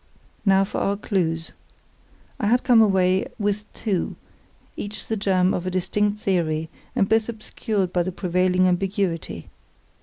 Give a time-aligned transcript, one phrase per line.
[0.47, 1.51] Now for our clues.
[2.39, 4.15] I had come away with two,
[4.75, 9.49] each the germ of a distinct theory, and both obscured by the prevailing ambiguity.